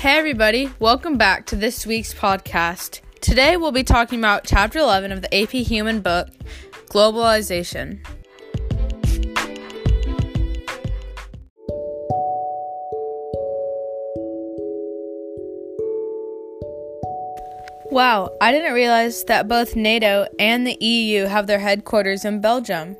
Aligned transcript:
Hey, 0.00 0.16
everybody, 0.16 0.70
welcome 0.78 1.18
back 1.18 1.44
to 1.48 1.56
this 1.56 1.84
week's 1.84 2.14
podcast. 2.14 3.00
Today 3.20 3.58
we'll 3.58 3.70
be 3.70 3.84
talking 3.84 4.18
about 4.18 4.44
Chapter 4.46 4.78
11 4.78 5.12
of 5.12 5.20
the 5.20 5.42
AP 5.42 5.50
Human 5.50 6.00
book, 6.00 6.28
Globalization. 6.86 7.98
Wow, 17.90 18.34
I 18.40 18.52
didn't 18.52 18.72
realize 18.72 19.24
that 19.24 19.48
both 19.48 19.76
NATO 19.76 20.26
and 20.38 20.66
the 20.66 20.82
EU 20.82 21.26
have 21.26 21.46
their 21.46 21.58
headquarters 21.58 22.24
in 22.24 22.40
Belgium. 22.40 22.96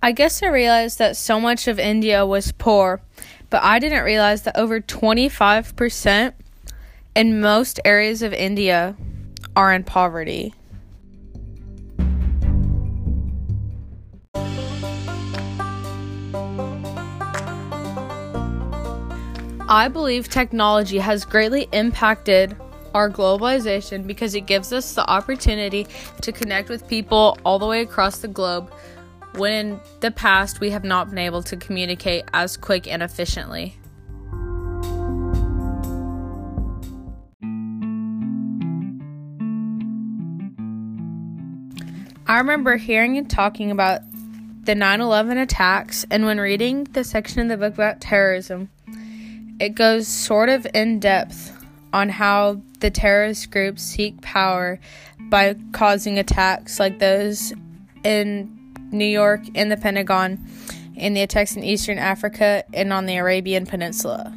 I 0.00 0.12
guess 0.12 0.44
I 0.44 0.46
realized 0.46 0.98
that 0.98 1.16
so 1.16 1.40
much 1.40 1.66
of 1.66 1.80
India 1.80 2.24
was 2.24 2.52
poor, 2.52 3.00
but 3.50 3.64
I 3.64 3.80
didn't 3.80 4.04
realize 4.04 4.42
that 4.42 4.56
over 4.56 4.80
25% 4.80 6.34
in 7.16 7.40
most 7.40 7.80
areas 7.84 8.22
of 8.22 8.32
India 8.32 8.94
are 9.56 9.72
in 9.72 9.82
poverty. 9.82 10.54
I 19.70 19.88
believe 19.92 20.28
technology 20.28 20.98
has 20.98 21.24
greatly 21.24 21.68
impacted 21.72 22.56
our 22.94 23.10
globalization 23.10 24.06
because 24.06 24.36
it 24.36 24.42
gives 24.42 24.72
us 24.72 24.94
the 24.94 25.06
opportunity 25.10 25.88
to 26.22 26.30
connect 26.30 26.68
with 26.68 26.86
people 26.86 27.36
all 27.44 27.58
the 27.58 27.66
way 27.66 27.82
across 27.82 28.18
the 28.18 28.28
globe 28.28 28.72
when 29.34 29.54
in 29.54 29.80
the 30.00 30.10
past 30.10 30.60
we 30.60 30.70
have 30.70 30.84
not 30.84 31.10
been 31.10 31.18
able 31.18 31.42
to 31.42 31.56
communicate 31.56 32.24
as 32.32 32.56
quick 32.56 32.86
and 32.86 33.02
efficiently. 33.02 33.76
I 42.26 42.36
remember 42.36 42.76
hearing 42.76 43.16
and 43.16 43.28
talking 43.28 43.70
about 43.70 44.02
the 44.64 44.74
9 44.74 45.00
11 45.00 45.38
attacks, 45.38 46.04
and 46.10 46.26
when 46.26 46.38
reading 46.38 46.84
the 46.84 47.02
section 47.02 47.40
in 47.40 47.48
the 47.48 47.56
book 47.56 47.72
about 47.72 48.02
terrorism, 48.02 48.68
it 49.58 49.70
goes 49.70 50.06
sort 50.06 50.50
of 50.50 50.66
in 50.74 51.00
depth 51.00 51.54
on 51.94 52.10
how 52.10 52.60
the 52.80 52.90
terrorist 52.90 53.50
groups 53.50 53.82
seek 53.82 54.20
power 54.20 54.78
by 55.30 55.56
causing 55.72 56.18
attacks 56.18 56.78
like 56.78 56.98
those 56.98 57.54
in 58.04 58.57
New 58.90 59.06
York, 59.06 59.42
in 59.54 59.68
the 59.68 59.76
Pentagon, 59.76 60.46
in 60.94 61.14
the 61.14 61.22
attacks 61.22 61.56
in 61.56 61.62
Eastern 61.62 61.98
Africa, 61.98 62.64
and 62.72 62.92
on 62.92 63.06
the 63.06 63.16
Arabian 63.16 63.66
Peninsula. 63.66 64.34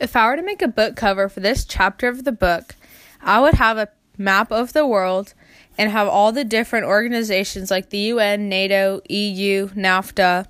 If 0.00 0.16
I 0.16 0.26
were 0.26 0.36
to 0.36 0.42
make 0.42 0.60
a 0.60 0.68
book 0.68 0.96
cover 0.96 1.28
for 1.28 1.40
this 1.40 1.64
chapter 1.64 2.08
of 2.08 2.24
the 2.24 2.32
book, 2.32 2.74
I 3.22 3.40
would 3.40 3.54
have 3.54 3.78
a 3.78 3.88
map 4.18 4.52
of 4.52 4.72
the 4.72 4.86
world 4.86 5.34
and 5.78 5.90
have 5.90 6.08
all 6.08 6.32
the 6.32 6.44
different 6.44 6.86
organizations 6.86 7.70
like 7.70 7.90
the 7.90 7.98
UN, 7.98 8.48
NATO, 8.48 9.00
EU, 9.08 9.68
NAFTA, 9.70 10.46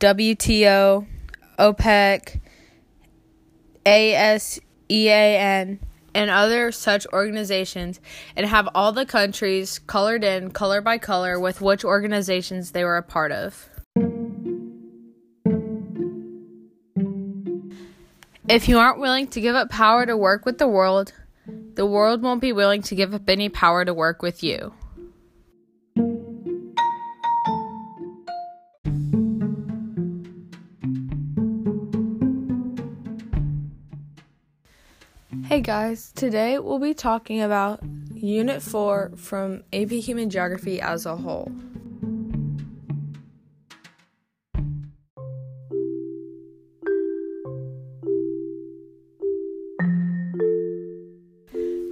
WTO, 0.00 1.06
OPEC, 1.58 2.40
ASEAN, 3.86 5.78
and 6.14 6.30
other 6.30 6.70
such 6.72 7.06
organizations 7.12 8.00
and 8.36 8.46
have 8.46 8.68
all 8.74 8.92
the 8.92 9.04
countries 9.04 9.78
colored 9.80 10.24
in 10.24 10.50
color 10.50 10.80
by 10.80 10.98
color 10.98 11.38
with 11.38 11.60
which 11.60 11.84
organizations 11.84 12.70
they 12.70 12.84
were 12.84 12.96
a 12.96 13.02
part 13.02 13.32
of. 13.32 13.68
If 18.48 18.68
you 18.68 18.78
aren't 18.78 19.00
willing 19.00 19.26
to 19.28 19.40
give 19.40 19.56
up 19.56 19.70
power 19.70 20.04
to 20.06 20.16
work 20.16 20.44
with 20.44 20.58
the 20.58 20.68
world, 20.68 21.12
the 21.74 21.86
world 21.86 22.22
won't 22.22 22.40
be 22.40 22.52
willing 22.52 22.82
to 22.82 22.94
give 22.94 23.14
up 23.14 23.28
any 23.28 23.48
power 23.48 23.84
to 23.84 23.94
work 23.94 24.22
with 24.22 24.44
you. 24.44 24.72
Hey 35.54 35.60
guys, 35.60 36.10
today 36.16 36.58
we'll 36.58 36.80
be 36.80 36.94
talking 36.94 37.40
about 37.40 37.78
Unit 38.12 38.60
4 38.60 39.12
from 39.14 39.62
AP 39.72 39.90
Human 39.90 40.28
Geography 40.28 40.80
as 40.80 41.06
a 41.06 41.14
whole. 41.14 41.52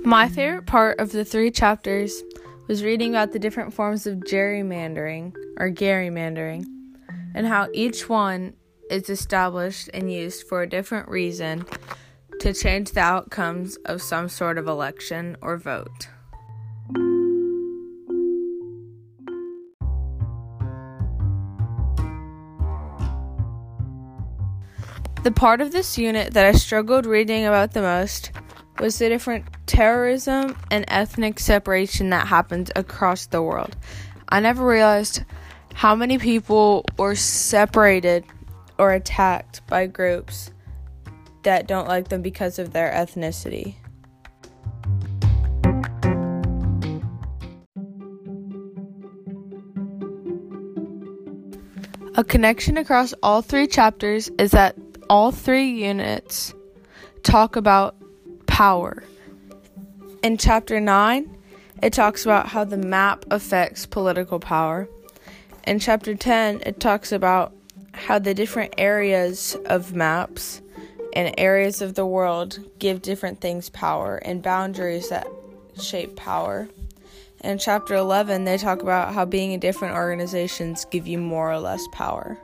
My 0.04 0.28
favorite 0.28 0.66
part 0.66 0.98
of 0.98 1.12
the 1.12 1.24
three 1.24 1.52
chapters 1.52 2.24
was 2.66 2.82
reading 2.82 3.10
about 3.10 3.30
the 3.30 3.38
different 3.38 3.72
forms 3.72 4.08
of 4.08 4.18
gerrymandering 4.24 5.36
or 5.58 5.70
gerrymandering 5.70 6.64
and 7.36 7.46
how 7.46 7.68
each 7.72 8.08
one 8.08 8.54
is 8.90 9.08
established 9.08 9.88
and 9.94 10.12
used 10.12 10.48
for 10.48 10.62
a 10.62 10.68
different 10.68 11.08
reason 11.08 11.64
to 12.42 12.52
change 12.52 12.90
the 12.90 13.00
outcomes 13.00 13.76
of 13.84 14.02
some 14.02 14.28
sort 14.28 14.58
of 14.58 14.66
election 14.66 15.36
or 15.42 15.56
vote. 15.56 16.08
The 25.22 25.30
part 25.30 25.60
of 25.60 25.70
this 25.70 25.96
unit 25.96 26.34
that 26.34 26.44
I 26.44 26.50
struggled 26.50 27.06
reading 27.06 27.44
about 27.44 27.74
the 27.74 27.80
most 27.80 28.32
was 28.80 28.98
the 28.98 29.08
different 29.08 29.44
terrorism 29.66 30.56
and 30.68 30.84
ethnic 30.88 31.38
separation 31.38 32.10
that 32.10 32.26
happens 32.26 32.72
across 32.74 33.26
the 33.26 33.40
world. 33.40 33.76
I 34.30 34.40
never 34.40 34.66
realized 34.66 35.22
how 35.74 35.94
many 35.94 36.18
people 36.18 36.86
were 36.98 37.14
separated 37.14 38.24
or 38.78 38.90
attacked 38.92 39.64
by 39.68 39.86
groups 39.86 40.51
that 41.42 41.66
don't 41.66 41.88
like 41.88 42.08
them 42.08 42.22
because 42.22 42.58
of 42.58 42.72
their 42.72 42.90
ethnicity. 42.92 43.74
A 52.14 52.24
connection 52.24 52.76
across 52.76 53.14
all 53.22 53.40
three 53.40 53.66
chapters 53.66 54.28
is 54.38 54.50
that 54.50 54.76
all 55.08 55.32
three 55.32 55.70
units 55.70 56.52
talk 57.22 57.56
about 57.56 57.96
power. 58.46 59.02
In 60.22 60.36
chapter 60.36 60.78
9, 60.78 61.38
it 61.82 61.92
talks 61.92 62.24
about 62.24 62.48
how 62.48 62.64
the 62.64 62.76
map 62.76 63.24
affects 63.30 63.86
political 63.86 64.38
power. 64.38 64.88
In 65.66 65.78
chapter 65.78 66.14
10, 66.14 66.60
it 66.66 66.80
talks 66.80 67.12
about 67.12 67.54
how 67.92 68.18
the 68.18 68.34
different 68.34 68.74
areas 68.76 69.56
of 69.64 69.94
maps 69.94 70.60
and 71.12 71.34
areas 71.38 71.82
of 71.82 71.94
the 71.94 72.06
world 72.06 72.58
give 72.78 73.02
different 73.02 73.40
things 73.40 73.68
power 73.68 74.16
and 74.16 74.42
boundaries 74.42 75.08
that 75.10 75.26
shape 75.80 76.16
power. 76.16 76.68
In 77.42 77.58
chapter 77.58 77.94
11, 77.94 78.44
they 78.44 78.56
talk 78.56 78.82
about 78.82 79.14
how 79.14 79.24
being 79.24 79.52
in 79.52 79.60
different 79.60 79.94
organizations 79.94 80.84
give 80.86 81.06
you 81.06 81.18
more 81.18 81.50
or 81.50 81.58
less 81.58 81.86
power. 81.92 82.38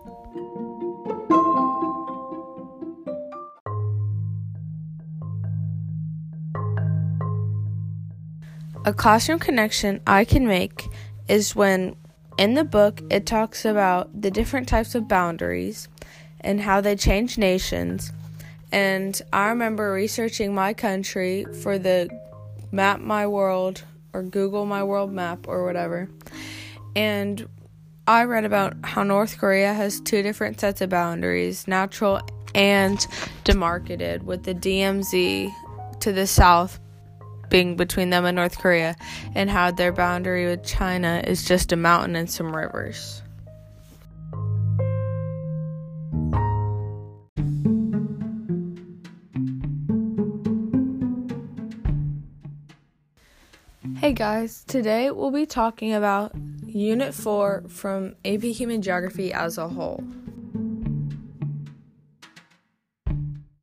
A 8.84 8.92
classroom 8.92 9.38
connection 9.38 10.00
I 10.06 10.24
can 10.24 10.46
make 10.46 10.88
is 11.28 11.54
when 11.54 11.94
in 12.38 12.54
the 12.54 12.64
book 12.64 13.02
it 13.10 13.26
talks 13.26 13.64
about 13.64 14.22
the 14.22 14.30
different 14.30 14.66
types 14.66 14.94
of 14.94 15.06
boundaries 15.06 15.88
and 16.40 16.60
how 16.60 16.80
they 16.80 16.96
change 16.96 17.36
nations 17.36 18.12
and 18.72 19.20
I 19.32 19.48
remember 19.48 19.92
researching 19.92 20.54
my 20.54 20.74
country 20.74 21.46
for 21.62 21.78
the 21.78 22.10
Map 22.70 23.00
My 23.00 23.26
World 23.26 23.84
or 24.12 24.22
Google 24.22 24.66
My 24.66 24.82
World 24.82 25.12
map 25.12 25.48
or 25.48 25.64
whatever. 25.64 26.08
And 26.94 27.48
I 28.06 28.24
read 28.24 28.44
about 28.44 28.74
how 28.82 29.02
North 29.02 29.38
Korea 29.38 29.74
has 29.74 30.00
two 30.00 30.22
different 30.22 30.60
sets 30.60 30.80
of 30.80 30.90
boundaries 30.90 31.68
natural 31.68 32.20
and 32.54 33.06
demarcated, 33.44 34.24
with 34.24 34.44
the 34.44 34.54
DMZ 34.54 35.52
to 36.00 36.12
the 36.12 36.26
south 36.26 36.80
being 37.50 37.76
between 37.76 38.10
them 38.10 38.24
and 38.24 38.36
North 38.36 38.58
Korea, 38.58 38.96
and 39.34 39.48
how 39.48 39.70
their 39.70 39.92
boundary 39.92 40.46
with 40.46 40.64
China 40.64 41.22
is 41.26 41.44
just 41.44 41.72
a 41.72 41.76
mountain 41.76 42.16
and 42.16 42.30
some 42.30 42.54
rivers. 42.54 43.22
Hey 53.98 54.12
guys, 54.12 54.62
today 54.68 55.10
we'll 55.10 55.32
be 55.32 55.44
talking 55.44 55.92
about 55.92 56.30
Unit 56.64 57.12
4 57.12 57.64
from 57.66 58.14
AP 58.24 58.42
Human 58.42 58.80
Geography 58.80 59.32
as 59.32 59.58
a 59.58 59.66
whole. 59.66 60.04